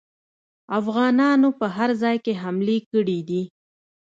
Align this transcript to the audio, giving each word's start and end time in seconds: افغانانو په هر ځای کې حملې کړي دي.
افغانانو 0.79 1.49
په 1.59 1.67
هر 1.75 1.89
ځای 2.01 2.17
کې 2.25 2.33
حملې 2.41 2.77
کړي 2.91 3.19
دي. 3.29 3.41